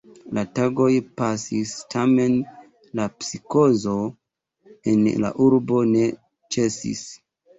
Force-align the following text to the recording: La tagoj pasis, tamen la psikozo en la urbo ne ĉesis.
La 0.35 0.43
tagoj 0.59 0.85
pasis, 1.19 1.73
tamen 1.95 2.37
la 3.01 3.05
psikozo 3.19 3.93
en 4.93 5.05
la 5.25 5.31
urbo 5.49 5.83
ne 5.91 6.05
ĉesis. 6.57 7.07